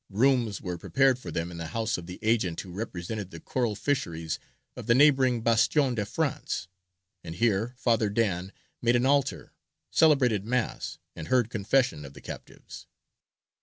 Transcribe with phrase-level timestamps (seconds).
[0.09, 3.75] Rooms were prepared for them in the house of the agent who represented the coral
[3.75, 4.39] fisheries
[4.75, 6.67] of the neighbouring Bastion de France;
[7.23, 8.51] and here Father Dan
[8.81, 9.53] made an altar,
[9.91, 12.87] celebrated Mass, and heard confession of the captives.